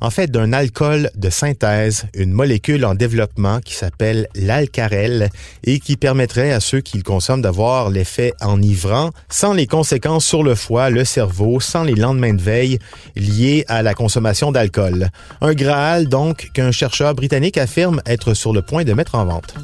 [0.00, 5.30] en fait d'un alcool de synthèse, une molécule en développement qui s'appelle l'alcarel
[5.64, 10.42] et qui permettrait à ceux qui le consomment d'avoir l'effet enivrant sans les conséquences sur
[10.42, 12.78] le foie, le cerveau, sans les lendemains de veille
[13.16, 15.08] liés à la consommation d'alcool.
[15.40, 19.54] Un Graal donc qu'un chercheur britannique affirme être sur le point de mettre en vente.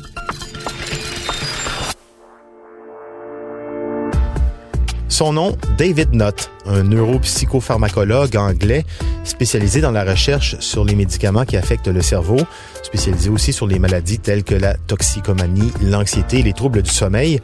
[5.08, 8.84] Son nom, David Nutt, un neuropsychopharmacologue anglais
[9.22, 12.38] spécialisé dans la recherche sur les médicaments qui affectent le cerveau,
[12.82, 17.40] spécialisé aussi sur les maladies telles que la toxicomanie, l'anxiété et les troubles du sommeil.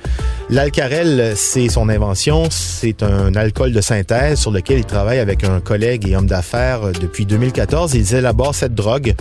[0.50, 2.48] L'alcarel, c'est son invention.
[2.50, 6.92] C'est un alcool de synthèse sur lequel il travaille avec un collègue et homme d'affaires
[7.00, 7.94] depuis 2014.
[7.94, 9.14] Ils élaborent cette drogue,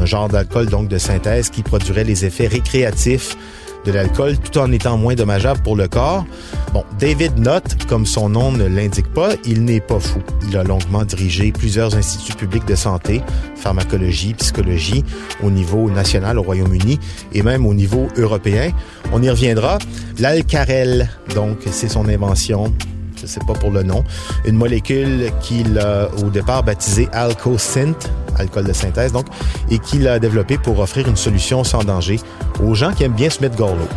[0.00, 3.36] un genre d'alcool donc de synthèse qui produirait les effets récréatifs
[3.84, 6.24] de l'alcool tout en étant moins dommageable pour le corps.
[6.72, 10.20] Bon, David Nutt, comme son nom ne l'indique pas, il n'est pas fou.
[10.48, 13.22] Il a longuement dirigé plusieurs instituts publics de santé,
[13.56, 15.04] pharmacologie, psychologie,
[15.42, 16.98] au niveau national au Royaume-Uni
[17.32, 18.72] et même au niveau européen.
[19.12, 19.78] On y reviendra.
[20.18, 22.72] L'alcarel, donc, c'est son invention
[23.20, 24.04] je sais pas pour le nom,
[24.44, 29.26] une molécule qu'il a au départ baptisée Alcosynth, alcool de synthèse donc,
[29.70, 32.20] et qu'il a développé pour offrir une solution sans danger
[32.62, 33.88] aux gens qui aiment bien se mettre gorlot.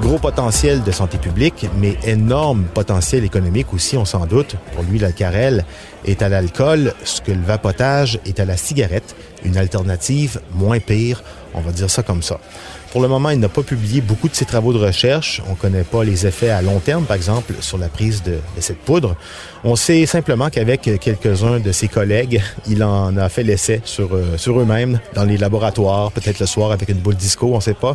[0.00, 4.56] Gros potentiel de santé publique, mais énorme potentiel économique aussi, on s'en doute.
[4.74, 5.66] Pour lui, l'alcarel
[6.06, 9.14] est à l'alcool ce que le vapotage est à la cigarette,
[9.44, 11.22] une alternative moins pire,
[11.54, 12.38] on va dire ça comme ça.
[12.92, 15.40] Pour le moment, il n'a pas publié beaucoup de ses travaux de recherche.
[15.46, 18.38] On ne connaît pas les effets à long terme, par exemple, sur la prise de,
[18.58, 19.14] cette poudre.
[19.62, 24.36] On sait simplement qu'avec quelques-uns de ses collègues, il en a fait l'essai sur, euh,
[24.48, 27.94] eux-mêmes, dans les laboratoires, peut-être le soir avec une boule disco, on ne sait pas.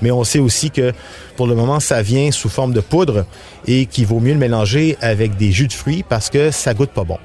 [0.00, 0.92] Mais on sait aussi que
[1.36, 3.26] pour le moment, ça vient sous forme de poudre
[3.66, 6.90] et qu'il vaut mieux le mélanger avec des jus de fruits parce que ça goûte
[6.90, 7.18] pas bon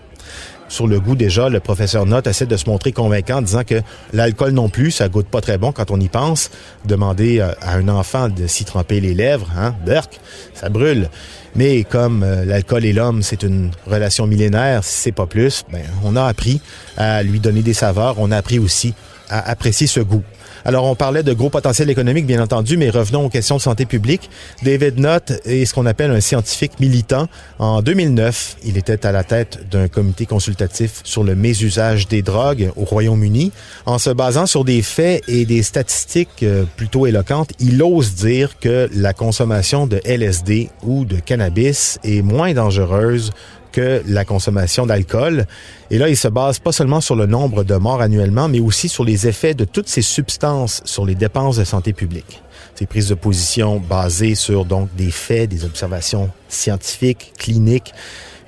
[0.72, 3.82] sur le goût déjà, le professeur Note essaie de se montrer convaincant disant que
[4.14, 6.50] l'alcool non plus, ça goûte pas très bon quand on y pense.
[6.86, 10.22] Demander euh, à un enfant de s'y tremper les lèvres, hein, berk,
[10.54, 11.10] ça brûle.
[11.58, 16.16] Mais comme euh, l'alcool et l'homme, c'est une relation millénaire, c'est pas plus, ben, on
[16.16, 16.62] a appris
[16.96, 18.94] à lui donner des saveurs, on a appris aussi
[19.30, 20.24] à apprécier ce goût.
[20.66, 23.86] Alors, on parlait de gros potentiel économique, bien entendu, mais revenons aux questions de santé
[23.86, 24.30] publique.
[24.64, 27.28] David Nutt est ce qu'on appelle un scientifique militant.
[27.60, 32.72] En 2009, il était à la tête d'un comité consultatif sur le mésusage des drogues
[32.76, 33.52] au Royaume-Uni.
[33.86, 38.60] En se basant sur des faits et des statistiques euh, plutôt éloquentes, il ose dire
[38.60, 43.32] que la consommation de LSD ou de cannabis est moins dangereuse
[43.72, 45.46] que la consommation d'alcool.
[45.90, 48.90] Et là, il se base pas seulement sur le nombre de morts annuellement, mais aussi
[48.90, 52.42] sur les effets de toutes ces substances sur les dépenses de santé publique.
[52.76, 57.94] Ces prises de position basées sur donc des faits, des observations scientifiques, cliniques,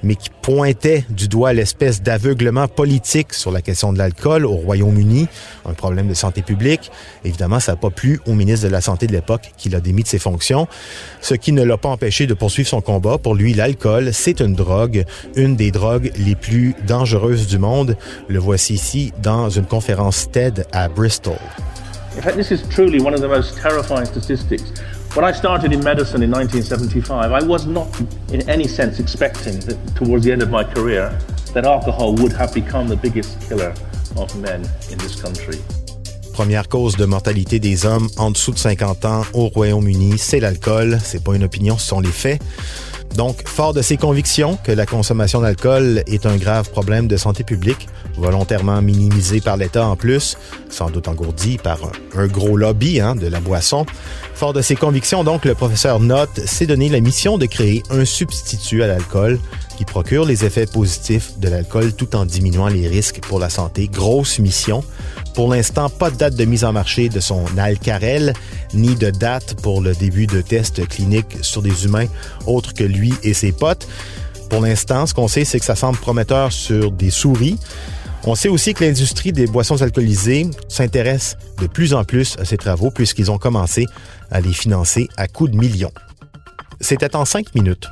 [0.04, 5.28] mais qui pointait du doigt l'espèce d'aveuglement politique sur la question de l'alcool au Royaume-Uni,
[5.66, 6.92] un problème de santé publique.
[7.24, 10.04] Évidemment, ça n'a pas plu au ministre de la Santé de l'époque qui l'a démis
[10.04, 10.68] de ses fonctions,
[11.22, 13.18] ce qui ne l'a pas empêché de poursuivre son combat.
[13.18, 15.06] Pour lui, l'alcool, c'est une drogue,
[15.36, 17.98] une des drogues les plus dangereuses du monde.
[18.28, 21.38] Le voici ici dans une conférence TED à Bristol.
[22.16, 24.64] In fact, this is truly one of the most terrifying statistics.
[25.16, 27.88] When I started in medicine in 1975, I was not
[28.32, 31.16] in any sense expecting that towards the end of my career
[31.54, 33.76] that alcohol would have become the biggest killer
[34.18, 35.60] of men in this country.
[36.34, 40.98] Première cause de mortalité des hommes en dessous de 50 ans au Royaume-Uni, c'est l'alcool.
[41.04, 42.42] C'est pas une opinion, ce sont les faits.
[43.16, 47.44] Donc, fort de ses convictions que la consommation d'alcool est un grave problème de santé
[47.44, 50.38] publique, volontairement minimisé par l'État en plus,
[50.70, 51.78] sans doute engourdi par
[52.16, 53.86] un, gros lobby hein, de la boisson,
[54.34, 58.06] fort de ses convictions, donc, le professeur Note s'est donné la mission de créer un
[58.06, 59.40] substitut à l'alcool
[59.78, 63.88] qui procure les effets positifs de l'alcool tout en diminuant les risques pour la santé.
[63.88, 64.84] Grosse mission.
[65.34, 68.34] Pour l'instant, pas de date de mise en marché de son Alcarel,
[68.74, 72.08] ni de date pour le début de tests cliniques sur des humains
[72.46, 73.88] autres que lui et ses potes.
[74.50, 77.58] Pour l'instant, ce qu'on sait, c'est que ça semble prometteur sur des souris.
[78.26, 82.58] On sait aussi que l'industrie des boissons alcoolisées s'intéresse de plus en plus à ces
[82.58, 83.86] travaux puisqu'ils ont commencé
[84.32, 85.92] à les financer à coups de millions.
[86.80, 87.88] C'était en cinq minutes.